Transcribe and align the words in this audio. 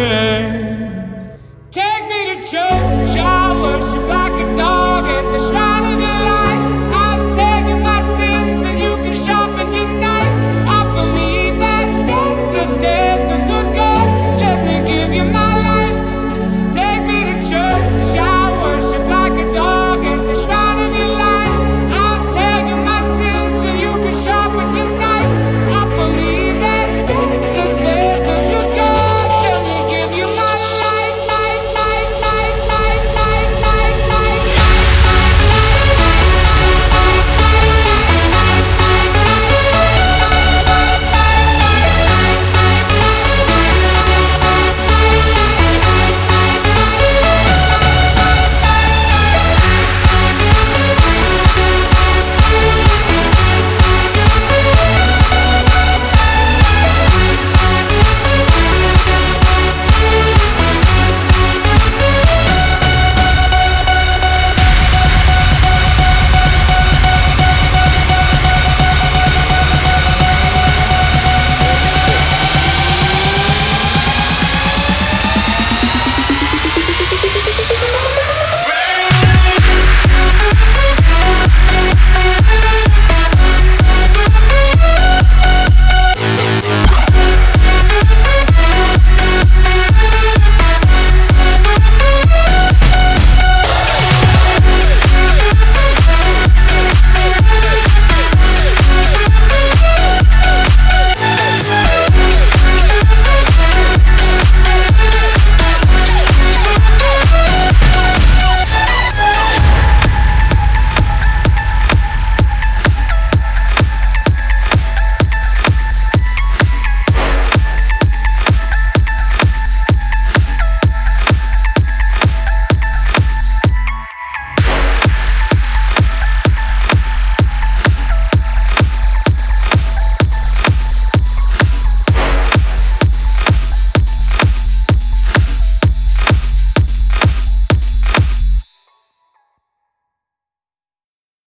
Yeah. 0.00 0.29